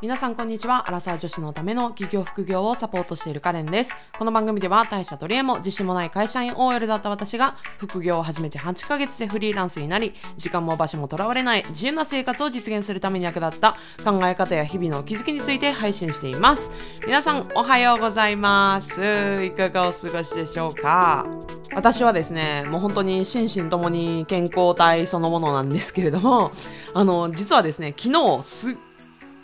[0.00, 0.86] 皆さんこんにちは。
[0.86, 3.96] アラサー女子のための企業副業をサポートしているカレンです。
[4.16, 13.72] この番組では大社取り柄も自信もない会社員 OL だった私が副業を始めて8ヶ月でフリーランスになり、時間も場所もとらわれない自由な生活を実現するために役立った
[14.04, 16.70] 考え方や日々の気づきについて配信しています。
[17.04, 19.42] 皆さんおはようございます。
[19.42, 21.26] いかがお過ごしでしょうか？
[21.74, 26.52] 私はですね、もう本当に心身ともに健康体そのものなんですけれども、
[26.94, 28.76] あの、実はですね、昨日すっ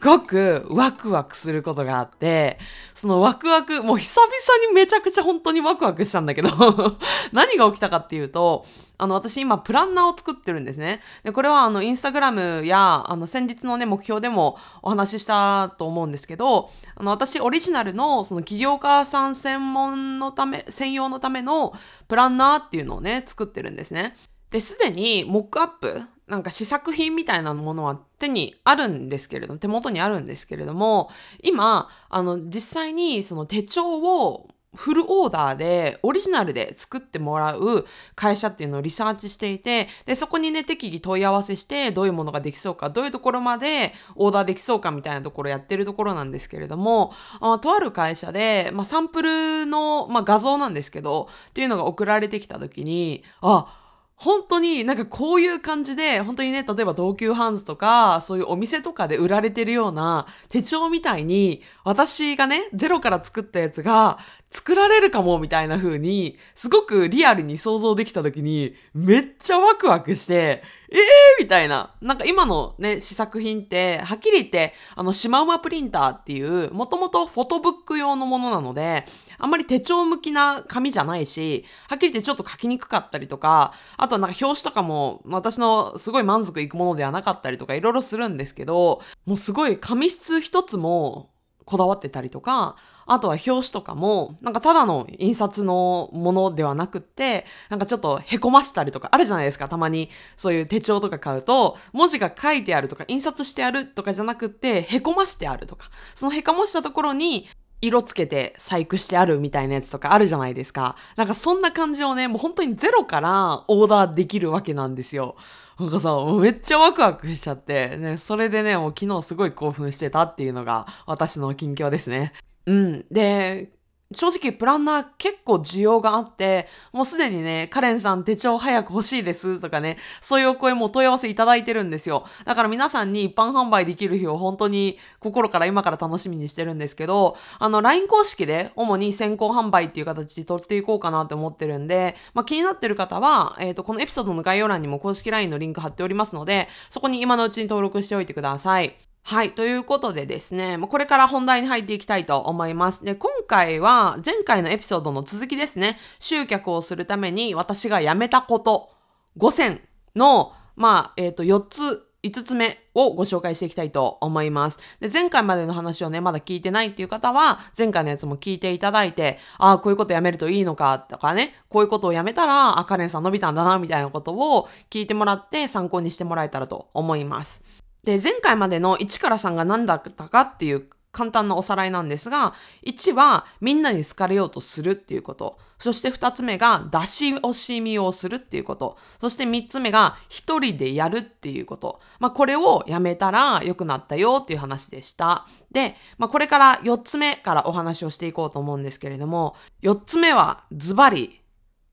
[0.04, 2.58] ごくワクワクすることがあって、
[2.92, 6.50] そのワクワク、もう久々にめちゃくちゃ本当にワクワクしたんだけど、
[7.32, 8.66] 何が起きたかっていうと、
[8.98, 11.00] あの、私今プランナーを作ってるんですね。
[11.22, 21.72] で、これはあの、インスタグラムや、あの、先日のね、目標でもお話ししたと思うんですけど、あの、私オリジナルの、その起業家さん専門のため、専用のための
[22.08, 24.14] プランナーっていうのをね、作ってるんですね。
[24.50, 31.10] で、すでにモックアップ、なんか試作品みたいなものは手にあるんですけれども、手元にあるんですけれども、
[31.42, 53.83] 今、あの、実際にその手帳をフルオーダーでオリジナルで作ってもらう会社っていうのをリサーチしていて、で、そこにね、適宜問い合わせして、どういうものができそうか、どういうところまでオーダーできそうかみたいなところやってるところなんですけれども、あとある会社で、まあ、サンプルの、まあ、画像なんですけど、っていうのが送られてきた時に、あ、
[54.16, 64.18] 本当になんかこういう感じで、本当にね、例えば同級ハンズとか、そういうお店とかで売られてるような手帳みたいに、私がね、ゼロから作ったやつが
[64.54, 71.96] 作られるかもみたいな風に、すごくリアルに想像できた時に、めっちゃワクワクして、ええー、みたいな。
[72.00, 79.04] なんか今のね、試作品って、はっきり言って、あの、シマウマプリンターっていう、もともとフォトブック用のものなので、
[79.38, 91.32] あんまり手帳向きな紙じゃないし、はっきり言ってちょっと書きにくかったりとか、あとはなんか表紙とかも私のすごい満足いくものではなかったりとかいろいろするんですけど、もうすごい紙質一つも
[91.64, 99.68] こだわってたりとか、あとは表紙とかも、なんかただの印刷のものではなくって、なんかちょっと凹ましたりとかあるじゃないですか。
[99.68, 105.90] たまにそういう手帳とか買うと、文字が書いてあるとか印刷してあるとかじゃなくって、凹ましてあるとか。
[106.14, 107.48] その凹ましたところに、
[107.80, 110.96] 色つけて細工してあるみたいなやつとかあるじゃないですか。
[111.16, 115.36] なんかそんな感じをね、もう本当にゼロからオーダーできるわけなんですよ。
[115.78, 122.32] なんかさ、めっちゃワクワクしちゃって、ね、それでね、もう昨日すごい興奮してたっていうのが私の近況ですね。
[122.66, 123.06] うん。
[123.10, 123.74] で、
[124.14, 132.24] 正直プランナー結構需要があって、もうすでにね、カレンさん手帳早く欲しいですとかね、そういうお声も問い合わせいただいてるんですよ。
[132.44, 149.13] だから皆さんに一般販売できる日を本当に心から今から楽しみにしてるんですけど、あの LINE 公式で主に先行販売っていう形で取っていこうかなって思ってるんで、まあ気になってる方は、えっ、と、このエピソードの概要欄にも公式 LINE のリンク貼っておりますので、そこに今のうちに登録しておいてください。
[149.26, 149.52] はい。
[149.52, 153.06] ということでですね、これから本題に入っていきたいと思います。
[153.06, 155.98] で、今回は前回のエピソードの続きですね。
[156.18, 158.90] 集客をするために私がやめたこと
[159.38, 159.80] 5選
[160.14, 164.78] の、まあ、えっ、と、4つ、5つ目をご紹介していきたいと思います。
[165.00, 177.83] で、前回までの話をね、まだ聞いてないっていう方は、前回のやつも聞いていただいて、ああ、こういうことやめるといいのかとかね、こういうことをやめたら、あ、カレンさん伸びたんだな、みたいなことを聞いてもらって参考にしてもらえたらと思います。
[178.04, 182.52] で、前回までの1から3が何だったかっていう簡単なおさらいなんですが、
[182.84, 185.58] 1はみんなに好かれようとするっていうこと。
[185.78, 188.98] そして2つ目が出し惜しみをするっていうこと。
[189.20, 192.00] そして3つ目が一人でやるっていうこと。
[192.18, 195.46] まあこれをやめたら良くなったよっていう話でした。
[195.70, 201.40] で、まあこれから4つ目からお話をしていこうと思うんですけれども、4つ目はズバリ、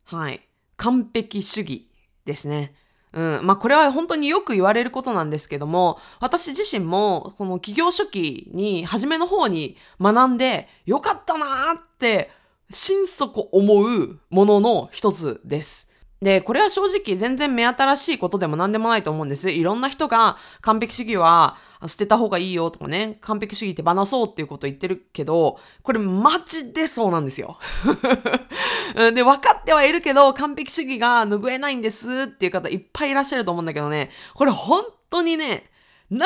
[0.06, 0.42] はい、
[0.78, 1.88] 完璧主義
[2.26, 2.74] ですね。
[3.14, 3.46] うん。
[3.46, 12.32] まあ、これは本当によく言われることなんですけども、私自身も、この企業初期に、初めの方に学んで、よかったなーって、
[12.70, 15.91] 心底思うものの一つです。
[16.22, 19.50] で、これは正直全然目新しいことでも何でもないと思うんです。
[19.50, 27.58] いろんな人が完璧主義は捨てた方がいいよとかね、完璧主義って話そうっていうこと言ってるけど、これマジでそうなんですよ。
[29.16, 35.72] で、分かってはいるけど、完璧主義が拭えないんですっていう方いっぱいいらっしゃると思うんだけどね、これ本当にね、
[36.12, 36.24] 何に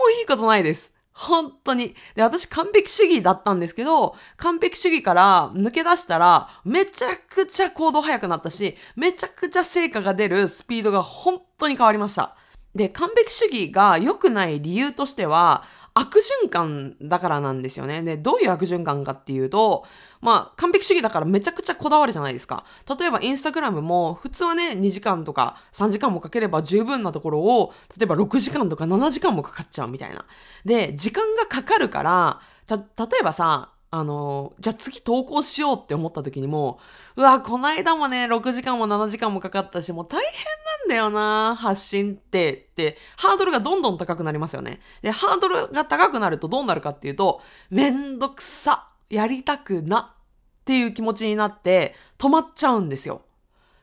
[0.00, 0.97] もいいことないです。
[1.18, 1.96] 本当に。
[2.14, 12.36] で、私完璧主義だったんですけど、完璧主義から抜け出したら、めちゃくちゃ行動早くなったし、めちゃくちゃ成果が出るスピードが本当に変わりました。
[12.72, 18.02] で、完璧主義が良くない理由としては、悪循環だからなんですよね。
[18.02, 19.84] で、どういう悪循環かっていうと、
[20.20, 22.64] まあ、完璧主義だからめちゃくちゃこだわるじゃないですか。
[22.98, 30.24] 例えばインスタグラムも、普通はね、2時間とか3時間もかければ十分なところを、例えば6時間とか7時間もかかっちゃうみたいな。
[30.64, 36.78] で、時間がかかるから、た、例えばさ、あの、じゃあ次投稿しようって思った時にも、
[37.16, 44.80] うわ、こないだもね、6時間も7時間もかかったし、もう大変なんだよな、発信ってって、ハードルがどんどん高くなりますよね。
[45.00, 47.40] で、ハードルが高くなるとどうなるかっていうと、
[47.70, 53.22] めんどくさ、やりたくなっていう気持ちになって止まっちゃうんですよ。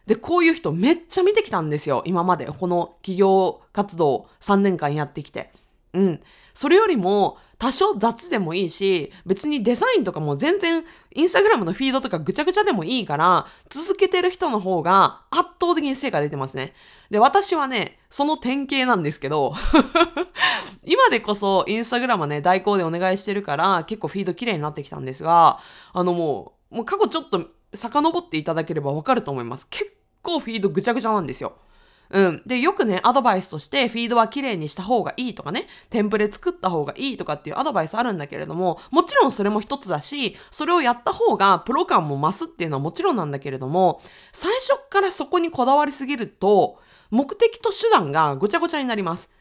[0.06, 2.04] で、こういう人めっちゃ見てきたんですよ。
[2.06, 2.46] 今まで。
[2.46, 5.52] この企業活動3年間やってきて。
[5.96, 6.22] うん。
[6.54, 10.84] それよりも、多少雑でもいいし、別にデザインとかも全然、
[11.14, 16.74] インスタグラムのフィードとかぐちゃぐちゃでもいいから、続けてる人の方が圧倒的に成果出てますね。
[17.10, 19.54] で、私はね、その典型なんですけど、
[20.86, 25.60] 今でこそインスタグラムはね、代行でお願いしてるから、結構フィード綺麗になってきたんですが、
[25.94, 29.68] あのもう、もう過去ちょっと遡っていただければわかると思います。
[29.70, 29.92] 結
[30.22, 31.54] 構フィードぐちゃぐちゃなんですよ。
[32.10, 32.42] うん。
[32.46, 46.80] で、よくね、アドバイスとして、フィードは綺麗にした方がいいとかね、テンプレ作った方がいいとかっていうアドバイスあるんだけれども、もちろんそれも一つだし、それをやった方がプロ感も増すっていうのはもちろんなんだけれども、最初からそこにこだわりすぎると、
[47.12, 49.32] 目的と手段がごちゃごちゃになります。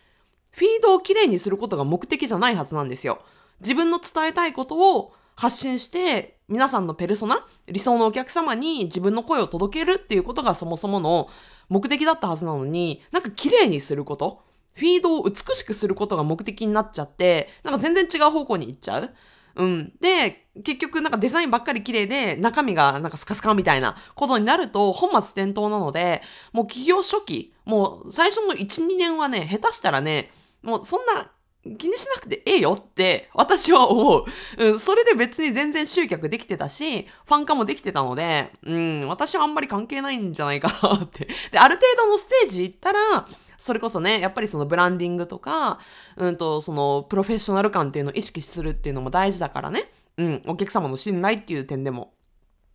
[0.53, 3.21] フィードをきれいにすることが目的じゃないはずなんですよ。
[3.61, 11.29] 自分の伝えたいことを発信して、皆さんのペルソナ、理想のお客様に自分の声を届けるっていうことがそもそもの
[11.69, 14.43] 目的だったはずなのに、なんか綺麗にすること、
[14.75, 19.11] フィードを美しくすることが目的になっちゃって、なんか全然違う方向に行っちゃう？
[19.57, 19.93] うん。
[20.01, 26.23] で、結局なんかデザインばっかり綺麗で中身がなんかスカスカみたいなことになると本末転倒なので、
[26.53, 30.33] もう企業初期、もう最初の1、2年はね、下手したらね、
[30.63, 31.31] もうそんな
[31.79, 34.25] 気にしなくてええよって私は思う。
[34.59, 41.27] うん、それで別に全然集客できてたし、ファン化もできてたので、うん、私はあんまり関係ないんじゃないかなって。
[41.51, 43.27] で、ある程度のステージ行ったら、
[43.57, 45.79] それこそね、やっぱりそのブランディングとか、
[46.17, 49.91] うんと、そのプロフェッショナル感っていうのを意識するっていうのも大事だからね。
[50.19, 52.13] うん、お客様の信頼っていう点でも。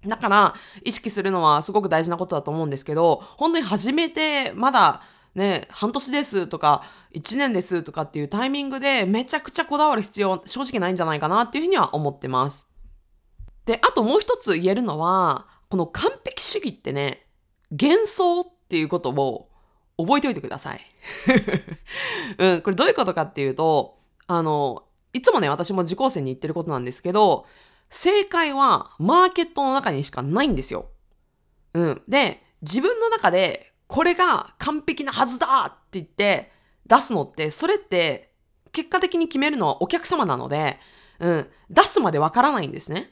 [0.07, 5.01] だから、意識するのはすごく大事なことだと思うんですけど、本当に初めて、まだ、
[5.35, 6.83] ね、半年ですとか、
[7.13, 12.67] 1年ですとかっていうタイミングでめちゃくちゃこだわる必要正直ないんじゃないかなっていうふうには思ってます。
[13.65, 17.27] で、あともう一つ言えるのは、この完璧主義ってね、
[17.71, 19.49] 幻想っていうことを
[19.97, 20.81] 覚えておいてください。
[22.37, 24.83] うん、これどういうことかっていうと、あの、
[25.13, 27.45] いつもね、私も受講生に言ってることなんですけど、
[27.89, 30.89] 正解はマーケットの中にしかないんですよ。
[31.73, 32.01] うん。
[32.07, 36.51] で、自分の中でこれが完璧なはずだって言って
[36.85, 38.29] 出すのって、それって
[38.71, 40.77] 結果的に決めるのはお客様なので、
[41.17, 43.11] うん、出すまでわからないんですね。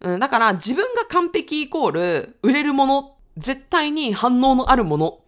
[0.00, 5.20] うん、だから自分が完璧イコール売れるもの、絶対に反応のあるもの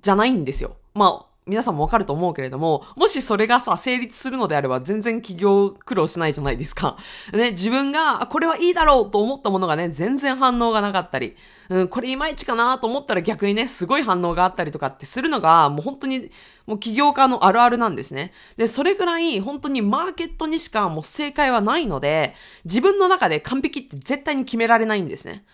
[0.00, 0.76] じゃないんですよ。
[0.94, 6.96] まあ、皆さんもわかると思うけれども、もしそれがさ、成立するのであれば全然企業苦労しないじゃないですか。
[7.34, 11.36] ね、自分が、これはいいだろうと思ったものがね、全然反応がなかったり、
[11.68, 16.30] うん、これいまいちかなと思ったら逆にね、すごい反応があったりとかってするのが、もう本当に、
[16.66, 18.32] もう起業家のあるあるなんですね。
[18.56, 25.44] で、それぐらい本当にマーケットにしかもう正解はないので、自分の中で完璧って絶対に決められないんですね。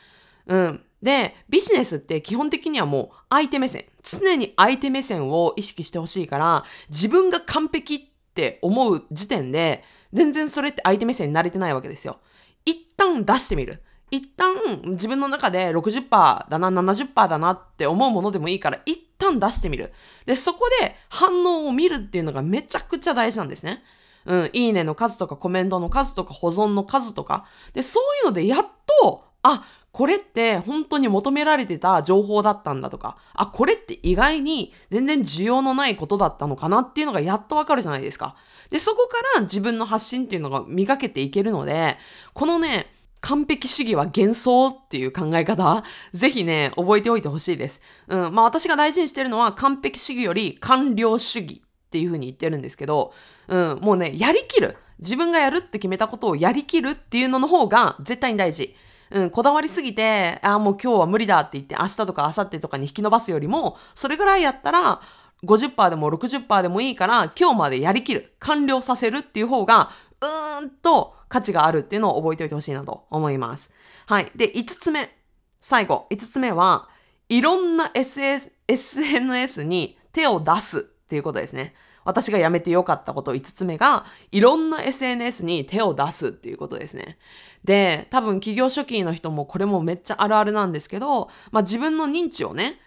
[0.47, 0.85] うん。
[1.03, 3.87] で、ビジネスって基本的にはもう相手目線。
[4.03, 8.01] 常に相手目線を意識してほしいから、自分が完璧っ
[8.35, 12.19] て思う時点で、全然それって相手目線に慣れてないわけですよ。
[12.65, 13.83] 一旦出してみる。
[14.11, 14.55] 一旦
[14.85, 19.93] 自分の中で60%だな、70%だなって思うものでもいいから、一旦出してみる。
[20.27, 23.83] で、そこで反応を見るっていうのがめちゃくちゃ大事なんですね。
[24.27, 27.47] うん、いいねの数とかコメントの数とか保存の数とか。
[27.73, 28.67] で、そういうのでやっ
[29.03, 38.37] と、あ、これって本当に求められてた情報だったんだとか、あ、これって意外に全然需要のないことだったのかなっていうのがやっとわかるじゃないですか。
[38.71, 41.99] で、そこから自分の発信っていうのが磨けていけるので、
[42.35, 47.83] このね、完璧主義は幻想っていう考え方、ぜひね、覚えておいてほしいです。
[48.09, 48.35] うん。
[48.35, 53.13] まあ私が大事にしてるのは完璧主義より完了主義っていうふうに言ってるんですけど、
[53.49, 54.77] うん、もうね、やりきる。
[55.01, 58.75] 自分がやるって決めたことをやりきるっていうのの方が絶対に大事。
[59.11, 65.01] うん、こだわりすぎて、ああ、もう今日は無理だって言って、明日とか明後日とかに引き伸ばすよりも、それぐらいやったら、
[65.45, 69.91] 50%でも60%でもいいから、今日までやりきる、完了させるっていう方が、
[70.21, 73.73] うーんと価値があるっていうのを覚えておいてほしいなと思います。
[74.07, 74.31] はい。
[74.37, 75.17] で、5つ目。
[75.61, 76.07] 最後。
[76.11, 76.89] 5つ目は、
[77.29, 81.75] いろんな ssns に手を出すっていうことですね。
[82.05, 87.19] 私がやめてよかったこと5つ目が、いろんな SNS に手を出すっていうことですね。
[87.65, 92.81] で、多分企業初期の人もこれもめっちゃあるあるなんですけど、まあ自分の認知をね、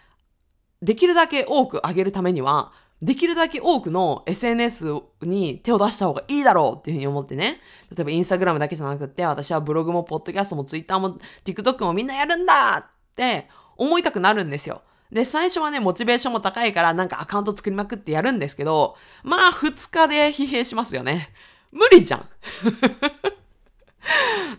[0.82, 4.86] できるだけ多く上げるためには、できるだけ多くの SNS
[5.22, 7.60] に手を出した方がいいだろうっていうふうに思ってね。
[7.94, 14.82] 例えばインスタグラムだけじゃなくって、私はブログもポッドキャストもツイッターも TikTok もみんなやるんだって思いたくなるんですよ。
[15.14, 21.30] で、最初はね、モチベーションも高いからなんかアカウント作りまくってやるんですけど、まあ2日で疲弊しますよね。
[21.70, 22.28] 無理じゃん。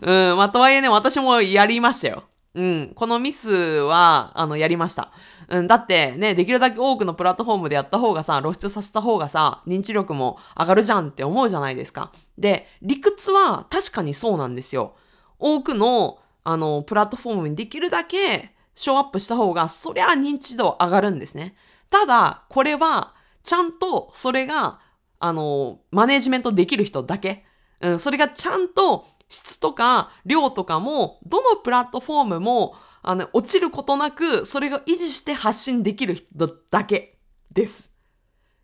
[0.00, 2.24] うん、まあとはいえね、私もやりましたよ。
[2.54, 5.12] うん、このミスは、あの、やりました。
[5.48, 12.12] うん、だってね、できるだけ多くのプラットフォームでやった方がさ、露出させた方がさ、認知力も上がるじゃんって思うじゃないですか。
[12.38, 14.96] で、理屈は確かにそうなんですよ。
[15.38, 21.56] 多くの、あの、プラットフォームにできるだけショーアップした方が、そりゃ認知度上がるんですね。
[21.90, 24.78] ただ、これは、ちゃんとそれが、
[25.18, 27.44] あの、マネジメントできる人だけ。
[27.80, 32.76] うん、それがちゃんと質とか量とかも、どのプラットフォームも
[33.08, 37.20] あの、落ちることなく、それが維持して発信できる人だけ
[37.52, 37.94] です。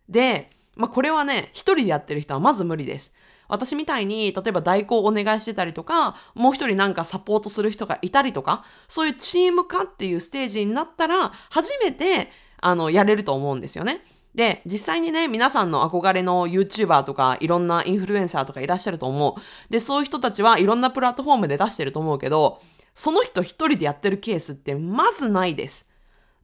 [0.09, 3.15] で、まあ、これはね、一人でやってる人はまず無理です。
[3.47, 12.31] 私みたいに、例えば代行お願いしてたりとか、もう一人なんかサポートする人がいたりとか、そういうチーム化っていうステージになったら、初めて、
[12.61, 14.03] あの、やれると思うんですよね。
[14.35, 19.71] で、実際にね、皆さんの憧れの YouTuber とか、いろんなインフルエンサーとかいらっしゃると思う。
[19.71, 22.61] で、そういう人たちはいろんなプラットフォームで出してると思うけど、
[22.95, 25.87] その人一人でやってるケースってまずないです。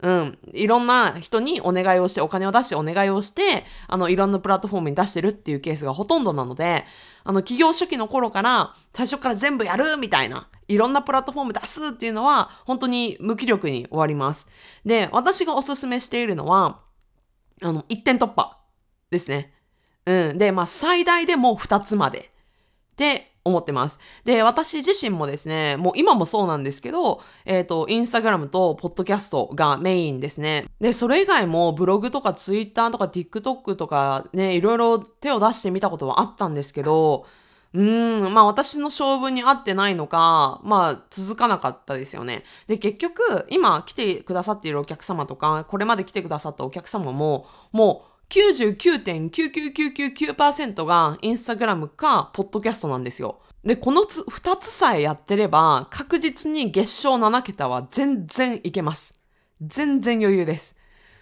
[0.01, 0.37] うん。
[0.53, 6.85] いろんな人にお願いをして、お金を出してお願いをして、あの、いろんなプラットフォームに出してるっていうケースがほとんどなので、
[7.25, 14.49] あの、企業初期の頃から、最初から全部やるみたいな、いろんなプラットフォーム出すっていうのは、本当に無気力に終わります。
[14.85, 16.79] で、私がおすすめしているのは、
[17.61, 18.57] あの、一点突破
[19.11, 19.53] ですね。
[20.05, 20.37] うん。
[20.37, 22.31] で、まあ、最大でも二つまで。
[22.95, 23.99] で、思ってます。
[24.25, 30.65] で、私自身もですね、もう今もそうなんですけど、えっ、ー、と、インスタグラムとポッドキャストがメインですね。
[30.79, 37.25] で、それ以外もブログとかツイッターとか TikTok とかね、いろいろ手を出してみたことはあったんですけど、
[37.73, 42.43] うーん、まあ私の性分に合ってないのか、まあ続かなかったですよね。
[42.67, 53.39] で、結局、今来てくださっているお客様とか、これまで来てくださったお客様も、もう99.99999%がインスタグラムかポッドキャストなんですよ。
[53.63, 59.15] で、このつ2つさえやってれば確実に月商7桁は全然いけます。
[59.61, 60.77] 全然余裕です。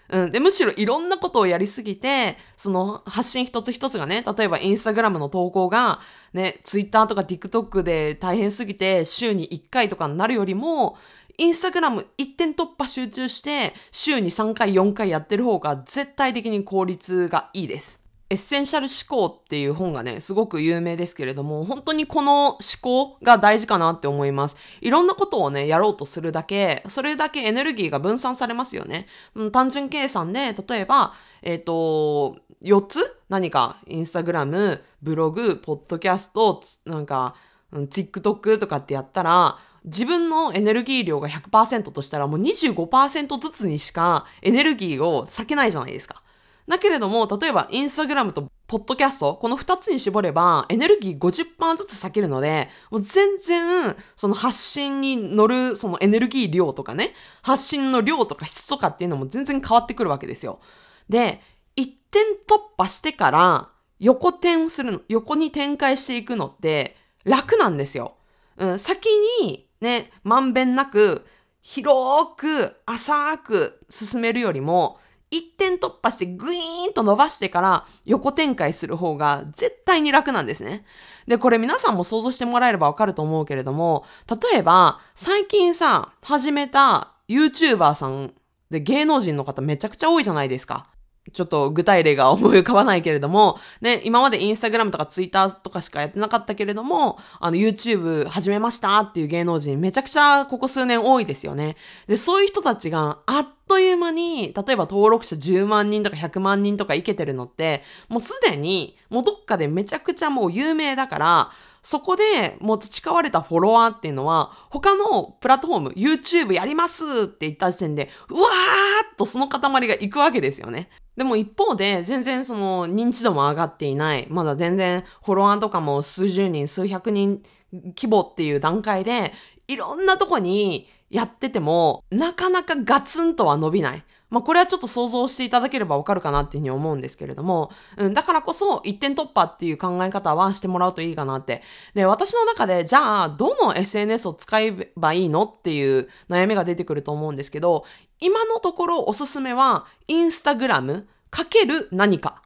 [0.09, 0.31] うん。
[0.31, 5.99] で、むしろいろんなことをやりすぎて、その発信一つ一つがね、例えば Instagram の投稿が、
[6.33, 10.97] ね、ツイッターとか TikTok で大変すぎて週に1回とかになるよりも、
[11.39, 18.03] Instagram 一点突破集中して、週に3回4回やってる方が絶対的に効率がいいです。
[18.32, 24.58] エッセンシャル思考っていう本がね、すごく有名ですけれども、本当にこの思考が大事かなって思います。
[24.82, 29.06] いろんなことをね、やろうとするだけ、それだけエネルギーが分散されますよね。
[29.36, 31.13] うん、単純計算で、例えば、
[31.44, 33.15] えっ、ー、と、4つ？
[33.29, 37.36] 何か、インスタグラム、ブログ、ポッドキャスト、なんか、
[37.72, 46.22] TikTok とかってやったら、自分のエネルギー量が100%としたらもう25%ずつにしかエネルギーを避けないじゃないですか。
[46.67, 60.60] だけれども、例えばインスタグラムとポッドキャスト、この2つに絞ればエネルギー50%ずつ避けるので、もう全然その発信に乗るそのエネルギー量とかね、発信の量とか質とかっていうのも全然変わってくるわけですよ。
[61.08, 61.41] で、
[61.77, 68.15] 一点突破してから横転するの、横に展開していくのって楽なんですよ。
[68.58, 69.08] うん、先
[69.41, 71.25] にね、まんべんなく、
[71.62, 80.86] 広く、浅く進めるよりも、一点突破してグイーンと伸ばしてから横展開する方が絶対に楽なんですね。
[81.27, 88.34] で、これ皆さんも想像してもらえればわかると思うけれども、例えば最近さ、始めた YouTuber さん
[88.69, 90.88] で芸能人の方めちゃくちゃ多いじゃないですか。
[91.34, 101.75] ちょっと具体例が思い浮かばないけれども、ね、今までインスタグラムとかツイッターとかしかやってなかったけれども、あの YouTube 始めましたっていう芸能人めちゃくちゃここ数年多いですよね。
[102.07, 111.51] で、そういう人たちがあっという間に、例えば登録者10万人とか100万人とかいけてるのって、もうすでに、もうどっかでめちゃくちゃもう有名だから、
[111.88, 120.89] そこでもう培われたフォロワーっていうのは、他のプラットフォーム、YouTube やりますって言った時点で、うわーっとその塊が行くわけですよね。
[121.15, 124.27] でも一方で、全然その認知度も上がっていない。
[124.29, 127.41] まだ全然フォロワーとかも数十人、数百人
[127.72, 129.32] 規模っていう段階で、
[129.70, 134.03] いろんなとこにやってても、なかなかガツンとは伸びない。
[134.29, 141.63] まあ、これはちょっと想像していただければわかるかなっていうふうに思うんですけれども、うん、だからこそ一点突破っていう考え方はしてもらうといいかなって。
[141.93, 147.85] で、私の中で、じゃあ、どの SNS を使えばいいのっていう悩みが出てくると思うんですけど、
[148.19, 152.41] 今のところおすすめは、インスタグラムかける何か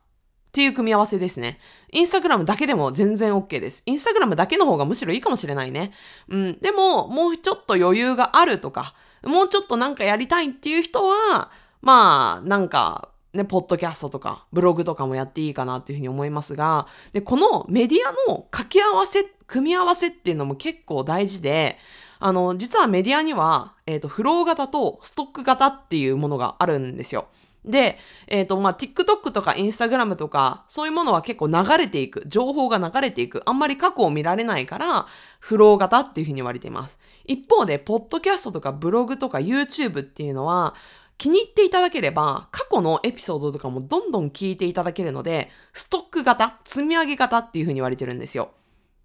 [0.51, 1.59] っていう組み合わせですね。
[1.93, 3.83] インスタグラムだけでも全然 OK です。
[3.85, 5.93] インスタグラムだけの方がむしろいいかもしれないね。
[6.27, 6.59] うん。
[6.59, 8.93] でも、もうちょっと余裕があるとか、
[9.23, 21.77] もうちょっとなんかやりたいっていう人は、まあ、なんか、ね、ポッドキャストとか、ブログとかもやっていいかなっていうふうに思いますが、で、このメディアの掛け合わせ、組み合わせっていうのも結構大事で、
[22.19, 27.29] あの、実はメディアには、えっ、ー、と、フロー型とストック型っていうものがあるんですよ。
[27.63, 32.23] で、えっ、ー、と、まあ、TikTok とか Instagram とか、そういうものは結構流れていく。
[32.25, 33.43] 情報が流れていく。
[33.45, 35.05] あんまり過去を見られないから、
[35.39, 36.99] フロー型っていうふうに言われています。
[37.25, 40.73] 一方で、ポッドキャストとかブログとか YouTube っていうのは、
[41.19, 48.49] 気に入っていただければ、過去のエピソードとかもどんどん聞いていただけるので、ストック型、積み上げ型っていうふうに言われてるんですよ。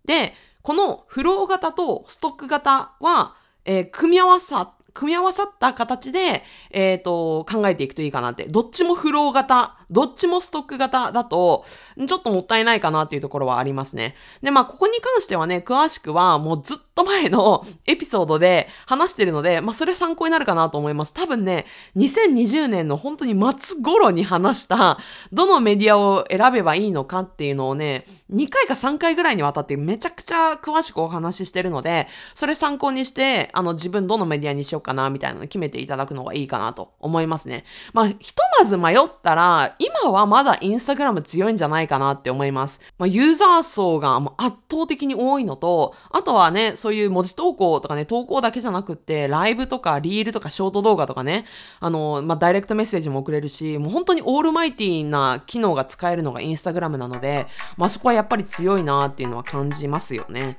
[0.06, 0.32] で、
[0.62, 3.34] このフロー型とストック型は、
[3.66, 8.46] えー、組み合わさ組み合わさった形で、えっ、ー、と、考えていくといいかなって。
[8.46, 11.64] どっちもフロー型、どっちもストック型だと、
[11.96, 14.14] ちょっともったいないかなっていうところはありますね。
[14.42, 21.12] で、まあ、ここに関してはね、詳しくはもうずっと前のエピソードで話してるので、まあ、それ参考になるかなと思います。
[21.12, 21.66] 多分ね、
[21.96, 24.98] 2020年の本当に末頃に話した、
[25.32, 37.64] どのメディアを選べばいいのかっていうのをね、2回か3回ぐらいにわたってめちゃくちゃ詳しくお話ししてるので、それ参考にして、あの、自分どのメディアにしようかな、みたいなの決めていただくのがいいかなと思いますね。
[37.92, 42.80] まあ、ひとまず迷ったら、今はまだインスタグラム強いんじゃないかなって思います。
[42.98, 51.44] まあ、ユーザー層が圧倒的に多いのと、あとはね、そういう文字投稿とかね、投稿だけじゃなくって、ライブとかリールとかショート動画とかね、
[51.80, 60.58] あの、まあ、ダイレクトメッセージも送れるし、もう本当にオールマイティーな機能が使えるのがインスタグラムなので、まあ、そこはやっぱり強いなっていうのは感じますよね。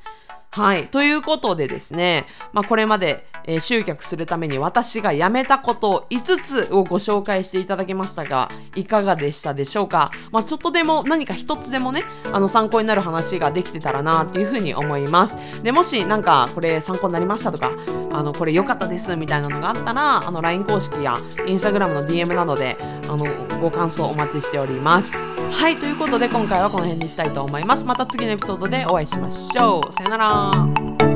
[0.58, 0.88] はい。
[0.88, 10.10] ということでですね、まあ、これまで、えー、集客するために私がやめたこと5つをご紹介していただきましたが、いかがでしたでしょうか？
[10.32, 15.38] まあ、ちょっとでも何か一つでもね、あの、参考になる話ができてたらなっていうふうに思います。
[15.62, 17.72] で、もしなんかこれ参考になりましたとか、
[18.12, 22.78] あの、これ良かったですみたいなのがあったら、あの、LINE 公式や Instagram の DM などで、
[23.10, 23.26] あの、
[23.60, 25.18] ご感想お待ちしております。
[25.52, 27.86] はい、ということで今回はこの辺にしたいと思います。
[27.86, 29.94] また次のエピソードでお会いしましょう。
[29.94, 31.07] さよなら。